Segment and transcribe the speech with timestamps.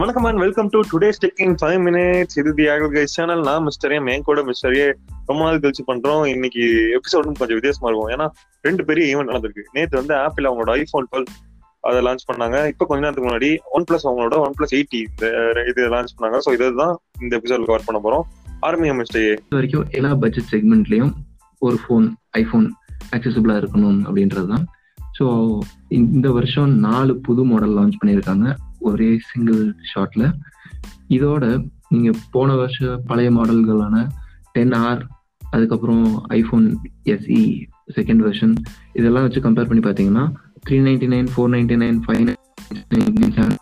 [0.00, 3.62] வணக்கம் and welcome to today tech in five minutes இது தி ஆகல் கைஸ் சேனல் நான்
[3.66, 4.82] மிஸ்டரே மேன் கூட மிஸ்டரே
[5.28, 6.24] ரொம்ப நாள் கழிச்சு பண்றோம்.
[6.32, 6.64] இன்னைக்கு
[6.96, 8.10] எபிசோடும் கொஞ்சம் வித்தியாசமா இருக்கும்.
[8.14, 8.26] ஏன்னா
[8.66, 9.64] ரெண்டு பெரிய ஈவெண்ட் நடந்திருக்கு.
[9.76, 11.26] நேற்று வந்து ஆப்பிள் அவங்களோட ஐபோன் டுவெல்
[11.84, 12.58] அதை லான்ச் பண்ணாங்க.
[12.72, 15.30] இப்போ கொஞ்ச நேரத்துக்கு முன்னாடி ஒன் பிளஸ் அவங்களோட ஒன் பிளஸ் எயிட்டி இந்த
[15.70, 16.40] இது லான்ச் பண்ணாங்க.
[16.46, 18.26] ஸோ இதுதான் இந்த எபிசோட் கவர் பண்ண போறோம்.
[18.68, 21.14] ஆர்மியா மிஸ்டர் இது வரைக்கும் எல்லா பட்ஜெட் செக்மெண்ட்லயும்
[21.62, 22.08] ஒரு ஃபோன்
[22.42, 22.68] ஐஃபோன்
[23.16, 24.66] அக்சசபிளா இருக்கணும் அப்படின்றது தான்
[25.18, 25.26] ஸோ
[26.00, 28.46] இந்த வருஷம் நாலு புது மாடல் லான்ச் பண்ணியிருக்காங்க.
[28.86, 30.24] ஒரே சிங்கிள் ஷாட்ல
[31.08, 31.44] இதோட
[31.88, 33.96] நீங்க போன வருஷம் பழைய மாடல்களான
[34.52, 35.02] டென் ஆர்
[35.50, 36.04] அதுக்கப்புறம்
[36.38, 36.66] ஐஃபோன்
[37.12, 37.42] எஸ்இ
[37.96, 38.54] செகண்ட் வெர்ஷன்
[38.92, 40.24] இதெல்லாம் வச்சு கம்பேர் பண்ணி பார்த்தீங்கன்னா
[40.66, 43.56] three ninety nine four ninety nine five ninety seven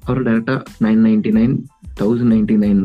[0.00, 1.54] அப்புறம் டேரெக்டாக nine ninety nine
[2.00, 2.82] thousand ninety nine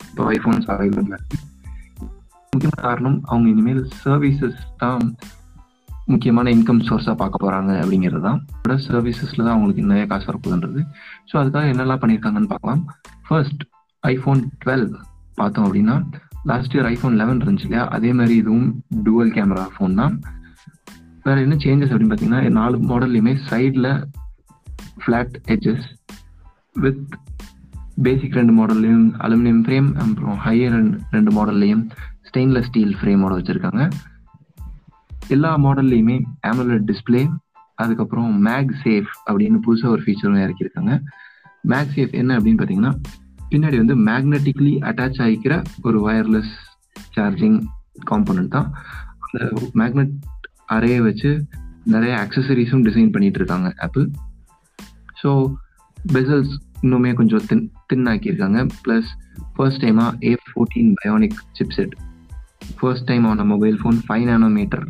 [0.00, 1.06] இப்போ ஐஃபோன்ஸ் அவைலபிள்
[2.52, 5.04] முக்கியமான காரணம் அவங்க இனிமேல் சர்வீசஸ் தான்
[6.12, 10.80] முக்கியமான இன்கம் சோர்ஸாக பார்க்க போகிறாங்க அப்படிங்கிறது தான் ப்ளஸ் சர்வீசஸில் தான் அவங்களுக்கு நிறைய காசு வரப்போகுதுன்றது.
[11.30, 12.82] ஸோ அதுக்காக என்னெல்லாம் பண்ணியிருக்காங்கன்னு பார்க்கலாம்.
[13.28, 13.62] ஃபர்ஸ்ட்
[14.02, 14.86] ஐஃபோன் டுவெல்
[15.40, 15.96] பார்த்தோம் அப்படின்னா
[16.50, 17.84] லாஸ்ட் இயர் ஐஃபோன் லெவன் இருந்துச்சு இல்லையா?
[17.96, 18.68] அதே மாதிரி இதுவும்
[19.06, 20.14] டுவல் கேமரா ஃபோன் தான்.
[21.26, 23.88] வேற என்ன சேஞ்சஸ் அப்படின்னு பார்த்தீங்கன்னா நாலு மாடல்லையுமே சைடில்
[25.02, 25.86] ஃப்ளாட் எட்ஜஸ்
[26.84, 27.00] வித்
[28.06, 30.76] பேசிக் ரெண்டு மாடல்லையும் அலுமினியம் ஃப்ரேம் அப்புறம் ஹையர்
[31.16, 31.82] ரெண்டு மாடல்லையும்
[32.28, 33.82] ஸ்டெயின்லெஸ் ஸ்டீல் ஃப்ரேமோட வச்சுருக்காங்க.
[35.28, 37.22] எல்லா மாடல்லையுமே ஆமலட் டிஸ்பிளே
[37.74, 40.92] அதுக்கப்புறம் மேக் சேஃப் அப்படின்னு புதுசாக ஒரு ஃபீச்சரும் இறக்கியிருக்காங்க.
[41.62, 42.92] மேக் சேஃப் என்ன அப்படின்னு பார்த்தீங்கன்னா
[43.50, 46.52] பின்னாடி வந்து மேக்னட்டிக்லி அட்டாச் ஆகிக்கிற ஒரு வயர்லெஸ்
[47.16, 47.58] சார்ஜிங்
[48.10, 48.68] காம்பனண்ட் தான்.
[49.24, 49.38] அந்த
[49.74, 50.14] மேக்னெட்
[50.66, 51.30] அறையை வச்சு
[51.84, 54.06] நிறைய அக்சசரிஸும் டிசைன் பண்ணிட்டு இருக்காங்க ஆப்பிள்
[55.22, 55.30] ஸோ
[55.98, 59.10] பெசல்ஸ் இன்னுமே கொஞ்சம் தின் தின் ஆக்கியிருக்காங்க ப்ளஸ்
[59.54, 61.94] ஃபர்ஸ்ட் டைமாக A fourteen Bionic chipset
[62.78, 64.84] first time ஆன மொபைல் ஃபோன் ஃபைவ் நானோமீட்டர்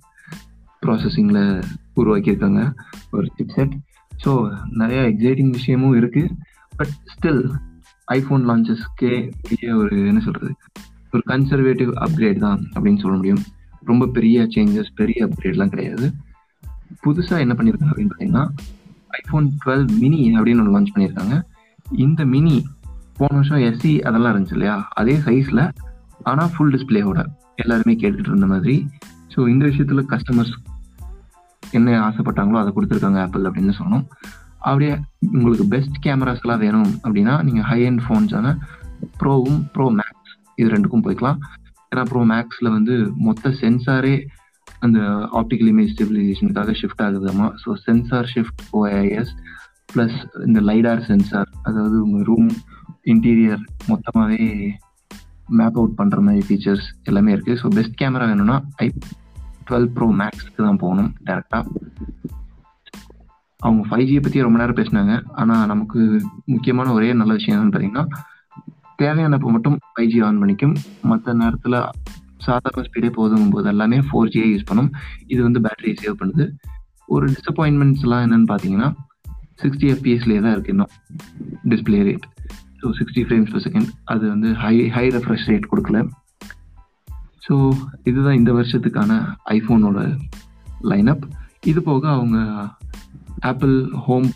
[0.87, 1.43] ப்ராசஸிங்கில்
[1.97, 2.63] உருவாக்கியிருக்காங்க
[3.11, 3.75] ஒரு சிப்செட்
[4.13, 4.33] ஸோ
[4.79, 6.33] நிறையா எக்ஸைட்டிங் விஷயமும் இருக்குது
[6.77, 7.43] பட் ஸ்டில்
[8.13, 9.13] ஐஃபோன் லான்ச்சஸ்க்கே
[9.49, 10.53] பெரிய ஒரு என்ன சொல்கிறது
[11.13, 13.43] ஒரு கன்சர்வேட்டிவ் அப்கிரேட் தான் அப்படின்னு சொல்ல முடியும்.
[13.91, 16.07] ரொம்ப பெரிய சேஞ்சஸ் பெரிய அப்கிரேட்லாம் கிடையாது.
[17.05, 18.45] புதுசாக என்ன பண்ணியிருக்காங்க அப்படின்னு பார்த்தீங்கன்னா
[19.19, 21.37] ஐஃபோன் டுவெல் மினி அப்படின்னு ஒன்று லான்ச் பண்ணியிருக்காங்க.
[22.05, 22.57] இந்த மினி
[23.17, 24.77] போன வருஷம் எஸ்சி அதெல்லாம் இருந்துச்சு இல்லையா?
[24.93, 25.63] அதே சைஸில்
[26.23, 27.21] ஆனால் ஃபுல் டிஸ்பிளேவோட
[27.57, 28.77] எல்லாருமே கேட்டுட்டு இருந்த மாதிரி.
[29.35, 30.55] ஸோ இந்த விஷயத்தில் கஸ்டமர்ஸ்
[31.73, 34.05] என்ன ஆசைப்பட்டாங்களோ அதை கொடுத்துருக்காங்க ஆப்பிள் அப்படின்னு சொன்னோம்.
[34.59, 38.57] அப்படியே உங்களுக்கு பெஸ்ட் கேமராஸ்லாம் வேணும் அப்படின்னா நீங்கள் ஹை அண்ட் ஃபோன்ஸான
[39.21, 41.39] ப்ரோவும் ப்ரோ மேக்ஸ் இது ரெண்டுக்கும் போய்க்கலாம்.
[41.93, 44.27] ஏன்னா ப்ரோ மேக்ஸில் வந்து மொத்த சென்சாரே
[44.81, 44.99] அந்த
[45.33, 49.33] ஆப்டிக்கல் இமேஜ் ஸ்டெபிலைசேஷனுக்காக shift ஆகுதுமா so sensor shift OIS
[49.93, 52.51] plus இந்த லைடார் சென்சார் அதாவது உங்கள் ரூம்
[53.05, 54.75] இன்டீரியர் மொத்தமாகவே
[55.49, 58.93] மேப் அவுட் பண்ணுற மாதிரி ஃபீச்சர்ஸ் எல்லாமே இருக்குது ஸோ பெஸ்ட் கேமரா வேணும்னா ஐ
[59.69, 61.65] டுவெல் ப்ரோ மேக்ஸ்க்கு தான் போகணும் டேரெக்டாக
[63.61, 65.13] அவங்க ஃபைவ் ஜியை பற்றி ரொம்ப நேரம் பேசினாங்க.
[65.41, 66.01] ஆனால் நமக்கு
[66.55, 68.05] முக்கியமான ஒரே நல்ல விஷயம் என்னன்னு பார்த்தீங்கன்னா
[69.01, 70.75] தேவையானப்போ மட்டும் ஃபைவ் ஜி ஆன் பண்ணிக்கும்.
[71.11, 71.79] மற்ற நேரத்தில்
[72.47, 74.91] சாதாரண ஸ்பீடே போதும் போது எல்லாமே ஃபோர் ஜியே யூஸ் பண்ணும்.
[75.33, 76.45] இது வந்து பேட்டரி சேவ் பண்ணுது.
[77.15, 78.89] ஒரு டிசப்பாயின்மெண்ட்ஸ்லாம் என்னென்னு பார்த்தீங்கன்னா
[79.63, 80.93] சிக்ஸ்டி எஃபிஎஸ்லேயே தான் இருக்கு இன்னும்.
[81.73, 82.27] Display rate
[82.81, 86.01] so sixty frames per second அது வந்து ஹை ஹை ரெஃப்ரெஷ் ரேட் கொடுக்கல.
[87.47, 87.55] ஸோ
[88.11, 89.13] இதுதான் இந்த வருஷத்துக்கான
[89.57, 89.99] ஐஃபோனோட
[90.91, 91.25] லைனப்
[91.71, 92.39] இது போக அவங்க
[93.51, 93.75] ஆப்பிள்
[94.07, 94.29] ஹோம்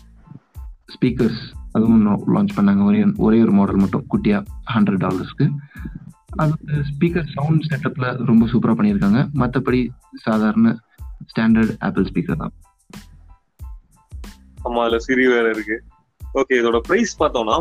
[0.93, 1.41] ஸ்பீக்கர்ஸ்
[1.75, 2.05] அதுவும்
[2.35, 2.81] லான்ச் பண்ணாங்க.
[2.89, 5.45] ஒரே ஒரே ஒரு மாடல் மட்டும் குட்டியாக ஹண்ட்ரட் டாலர்ஸ்க்கு
[6.41, 6.53] அது
[6.89, 9.21] ஸ்பீக்கர் சவுண்ட் செட்டப்பில் ரொம்ப சூப்பராக பண்ணியிருக்காங்க.
[9.41, 9.79] மற்றபடி
[10.25, 10.67] சாதாரண
[11.31, 12.53] ஸ்டாண்டர்ட் ஆப்பிள் ஸ்பீக்கர் தான்.
[14.65, 15.77] ஆமா அதுல சிரி வேற இருக்கு.
[16.21, 17.57] ஓகே இதோட பிரைஸ் பார்த்தோம்னா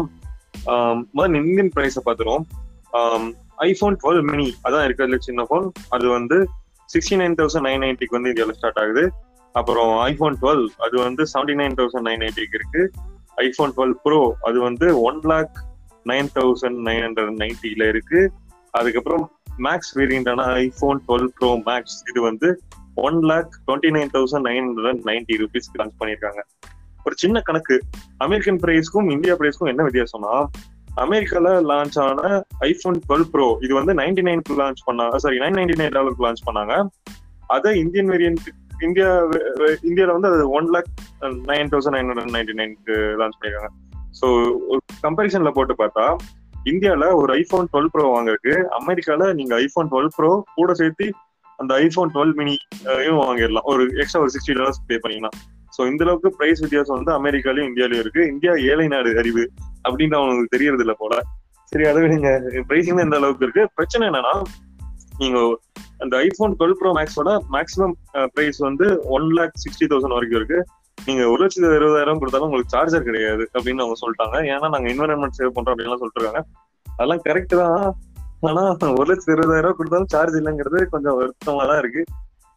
[1.42, 2.46] இந்தியன் பிரைஸை பார்த்துருவோம்.
[3.68, 5.66] ஐஃபோன் டுவெல் மினி அதான் இருக்கிறதுல சின்ன ஃபோன்
[5.96, 6.36] அது வந்து
[6.92, 9.02] சிக்ஸ்டி நைன் தௌசண்ட் நைன் நைன்ட்டிக்கு வந்து இந்தியாவில் ஸ்டார்ட் ஆகுது.
[9.54, 12.82] அப்புறம் ஐஃபோன் டுவெல் அது வந்து செவன்டி நைன் தௌசண்ட் நைன் நைன்ட்டிக்கு இருக்கு.
[13.46, 15.56] ஐஃபோன் டுவெல் ப்ரோ அது வந்து one lakh
[16.10, 18.20] nine thousand nine hundred நைன்டில இருக்கு.
[18.78, 19.24] அதுக்கப்புறம்
[19.66, 22.48] மேக்ஸ் வேரியண்டான ஐஃபோன் டுவெல் ப்ரோ மேக்ஸ் இது வந்து
[23.06, 26.42] one lakh twenty nine thousand nine hundred ninety ருபீஸ்க்கு லான்ச் பண்ணியிருக்காங்க.
[27.06, 27.76] ஒரு சின்ன கணக்கு
[28.24, 30.32] அமெரிக்கன் பிரைஸ்க்கும் இந்தியா பிரைஸ்க்கும் என்ன வித்தியாசம்னா
[31.04, 32.20] அமெரிக்கால லான்ச் ஆன
[32.68, 35.16] ஐபோன் டுவெல் ப்ரோ இது வந்து நைன்டி நைன்க்கு லான்ச் பண்ணாங்க.
[35.24, 36.74] சாரி நைன் நைன்டி நைன் டாலருக்கு லான்ச் பண்ணாங்க.
[37.56, 38.48] அதை இந்தியன் வேரியன்ட்
[38.86, 39.08] இந்தியா
[39.88, 40.90] இந்தியாவில் வந்து அது one lakh
[41.50, 43.70] nine thousand nine hundred ninety நைனுக்கு லான்ச் பண்ணியிருக்காங்க
[44.20, 44.26] ஸோ
[44.72, 46.06] ஒரு கம்பேரிசனில் போட்டு பார்த்தா
[46.72, 51.08] இந்தியாவில் ஒரு ஐஃபோன் டுவெல் ப்ரோ வாங்குறதுக்கு அமெரிக்கால நீங்க ஐஃபோன் டுவெல் ப்ரோ கூட சேர்த்து
[51.58, 52.56] அந்த ஐஃபோன் டுவெல் மினி
[53.22, 53.66] வாங்கிடலாம்.
[53.72, 55.36] ஒரு எக்ஸ்ட்ரா ஒரு சிக்ஸ்டி டாலர்ஸ் பே பண்ணிக்கலாம்.
[55.76, 58.22] ஸோ இந்த அளவுக்கு பிரைஸ் வித்தியாசம் வந்து அமெரிக்காலையும் இந்தியாலையும் இருக்கு.
[58.32, 59.44] இந்தியா ஏழை நாடு அறிவு.
[59.86, 61.14] அப்படின்னு அவங்களுக்கு தெரியறது இல்லை போல.
[61.72, 62.30] சரி அதை விடுங்க
[62.70, 63.64] பிரைசிங் இந்த அளவுக்கு இருக்கு?
[63.78, 64.34] பிரச்சனை என்னன்னா
[65.20, 65.38] நீங்க
[66.02, 67.94] அந்த ஐபோன் டுவெல் ப்ரோ மேக்ஸோட மேக்ஸிமம்
[68.34, 68.86] பிரைஸ் வந்து
[69.16, 70.58] ஒன் லேக் சிக்ஸ்டி தௌசண்ட் வரைக்கும் இருக்கு.
[70.98, 74.36] நீங்க ஒரு லட்சத்து இருபதாயிரம் கொடுத்தாலும் உங்களுக்கு சார்ஜர் கிடையாது அப்படின்னு அவங்க சொல்லிட்டாங்க.
[74.52, 76.42] ஏன்னா நாங்க என்வரன்மெண்ட் சேவ் பண்றோம் அப்படின்லாம் சொல்லிருக்காங்க
[76.96, 77.84] அதெல்லாம் கரெக்ட் தான்.
[78.48, 78.64] ஆனா
[78.98, 82.02] ஒரு லட்சத்து இருபதாயிரம் கொடுத்தாலும் சார்ஜ் இல்லைங்கிறது கொஞ்சம் வருத்தமா தான் இருக்கு.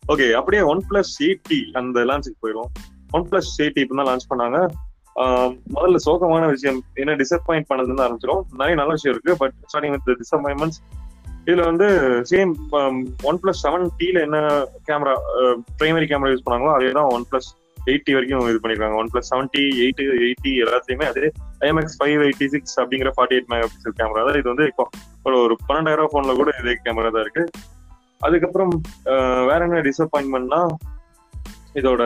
[0.03, 2.71] ஓகே அப்படியே ஒன் பிளஸ் எயிட்டி அந்த லான்ச்சுக்கு போயிடும்
[3.17, 4.59] ஒன் பிளஸ் எயிட்டி இப்போ தான் லான்ச் பண்ணாங்க.
[5.73, 10.79] முதல்ல சோகமான விஷயம் என்ன டிசப்பாயிண்ட் பண்ணதுன்னு ஆரம்பிச்சிடும் நிறைய நல்ல விஷயம் இருக்கு பட் ஸ்டார்டிங் வித் டிசப்பாயின்மெண்ட்ஸ்
[11.47, 11.87] இதுல வந்து
[12.29, 12.51] சேம்
[13.23, 14.37] ஒன் பிளஸ் செவன் டில என்ன
[14.87, 15.13] கேமரா
[15.79, 17.49] பிரைமரி கேமரா யூஸ் பண்ணாங்களோ அதே தான் ஒன் பிளஸ்
[17.87, 18.97] எயிட்டி வரைக்கும் இது பண்ணிருக்காங்க.
[19.13, 21.25] OnePlus seven T eight eight T எல்லாத்துலயுமே அதே
[21.61, 24.83] ஐஎம்எக்ஸ் ஃபைவ் எயிட்டி சிக்ஸ் அப்படிங்கிற forty eight megapixel camera தான் இது வந்து இப்போ
[25.25, 27.43] ஒரு ஒரு பன்னெண்டாயிரம் ஃபோன்ல கூட இதே கேமரா தான் இருக்கு.
[28.21, 28.71] அதுக்கப்புறம்
[29.45, 30.61] வேற என்ன டிசப்பாயின்மெண்ட்னா
[31.75, 32.01] இதோட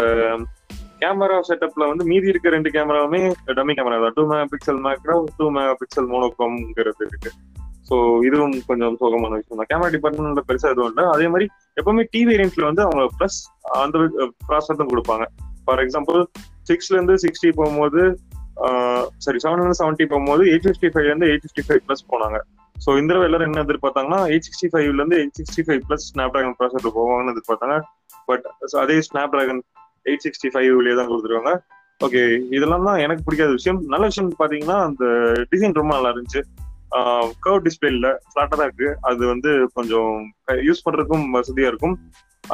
[1.01, 3.21] கேமரா செட்டப்ல வந்து மீதி இருக்க ரெண்டு கேமராவுமே
[3.57, 4.15] டம்மி கேமரா தான்.
[4.17, 4.23] Two
[4.53, 5.47] megapixel macro two
[5.81, 7.31] megapixel மோனோக்ரோம்ங்கிறது இருக்கு.
[7.89, 7.95] ஸோ
[8.27, 9.69] இதுவும் கொஞ்சம் சோகமான விஷயம் தான்.
[9.71, 11.03] கேமரா டிபார்ட்மெண்ட்ல பெருசா எதுவும் இல்லை.
[11.15, 11.45] அதே மாதிரி
[11.79, 13.38] எப்பவுமே டி வேரியன்ட்ல வந்து அவங்க ப்ளஸ்
[13.83, 13.97] அந்த
[14.49, 15.25] ப்ராசஸ் தான் கொடுப்பாங்க.
[15.65, 16.19] ஃபார் எக்ஸாம்பிள்
[16.71, 18.01] சிக்ஸ்ல இருந்து சிக்ஸ்டி போகும்போது
[19.23, 22.38] சரி செவன் இருந்து செவன்ட்டி போகும்போது எயிட் ஃபிஃப்டி ஃபைவ்ல இருந்து எயிட் ஃபிஃப்டி ஃபைவ் ப்ளஸ் போனாங்க.
[22.83, 26.05] ஸோ இந்த தடவை எல்லாரும் என்ன எதிர்பார்த்தாங்கன்னா எயிட் சிக்ஸ்டி ஃபைவ்ல இருந்து eight sixty five plus
[26.35, 27.75] Snapdragon processor போவாங்கன்னு எதிர்பார்த்தாங்க.
[28.29, 28.45] பட்
[28.83, 29.61] அதே ஸ்னாப் டிராகன்
[30.09, 31.51] எயிட் சிக்ஸ்டி ஃபைவ்லேயே தான் கொடுத்துருவாங்க.
[32.06, 32.21] ஓகே
[32.56, 33.80] இதெல்லாம் தான் எனக்கு பிடிக்காத விஷயம்.
[33.94, 35.04] நல்ல விஷயம் பார்த்தீங்கன்னா அந்த
[35.51, 36.42] டிசைன் ரொம்ப நல்லா இருந்துச்சு.
[37.45, 38.89] கர்வ் டிஸ்பிளே இல்லை ஃபிளாட்டா தான் இருக்கு.
[39.09, 40.12] அது வந்து கொஞ்சம்
[40.68, 41.95] யூஸ் பண்ணுறதுக்கும் வசதியாக இருக்கும்.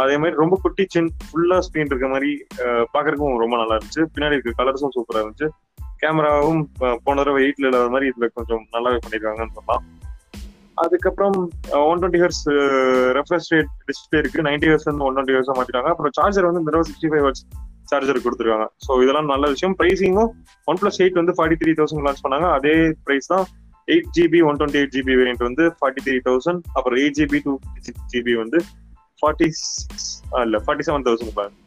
[0.04, 2.32] அதே மாதிரி ரொம்ப குட்டி சின் ஃபுல்லா ஸ்க்ரீன் இருக்க மாதிரி
[2.94, 4.04] பாக்குறதுக்கும் ரொம்ப நல்லா இருந்துச்சு.
[4.14, 5.50] பின்னாடி இருக்க கலர்ஸும் சூப்பராக இருந்துச்சு.
[6.04, 6.64] கேமராவும்
[7.06, 9.84] போன தடவை எயிட்ல இல்லாத மாதிரி இதுல கொஞ்சம் நல்லாவே பண்ணிருக்காங்கன்னு சொல்லலாம்.
[10.84, 11.36] அதுக்கப்புறம்
[11.90, 12.44] one twenty hertz
[13.18, 14.46] refresh rate display இருக்கு.
[14.48, 15.90] நைன்டி ஹர்ஸ் வந்து ஒன் டுவெண்ட்டி ஹர்ஸ் மாத்திட்டாங்க.
[15.94, 17.44] அப்புறம் சார்ஜர் வந்து மிரோ சிக்ஸ்டி ஃபைவ் ஹர்ஸ்
[17.92, 18.68] சார்ஜர் கொடுத்துருக்காங்க.
[18.86, 19.76] ஸோ இதெல்லாம் நல்ல விஷயம்.
[19.80, 20.32] ப்ரைஸிங்கும்
[20.72, 22.48] ஒன் பிளஸ் எயிட் வந்து ஃபார்ட்டி த்ரீ தௌசண்ட் லான்ச் பண்ணாங்க.
[22.60, 22.76] அதே
[23.08, 23.46] ப்ரைஸ் தான்
[23.94, 27.54] eight GB one twenty eight GB variant வந்து ஃபார்ட்டி த்ரீ தௌசண்ட் அப்புறம் eight GB two
[27.88, 28.60] six GB வந்து
[29.22, 30.10] ஃபார்ட்டி சிக்ஸ்
[30.46, 31.60] இல்லை ஃபார்ட்டி செவன் தௌசண்ட்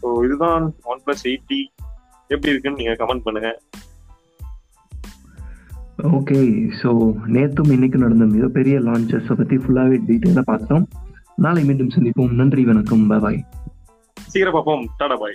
[0.00, 1.60] ஸோ இதுதான் ஒன் பிளஸ் எயிட்டி
[2.30, 3.56] எப்படி இருக்குன்னு நீங்கள் கமெண்ட் பண்ணுங்கள்
[6.02, 10.88] ஓகே ஸோ நேற்றும் இன்னைக்கு நடந்த மிகப்பெரிய லான்ச்சஸை பற்றி ஃபுல்லாகவே டீட்டெயிலாக பார்த்தோம்.
[11.36, 12.34] நாளை மீண்டும் சந்திப்போம்.
[12.34, 13.06] நன்றி வணக்கம்.
[13.06, 13.44] பாய்
[14.14, 14.88] சீக்கிரம் பார்ப்போம்.
[14.96, 15.34] டாடா பாய்.